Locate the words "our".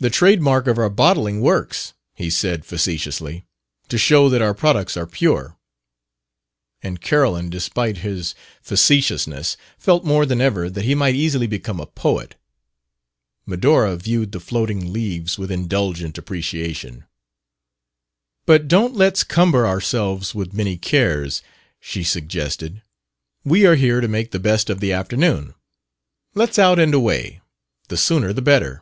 0.76-0.90, 4.42-4.52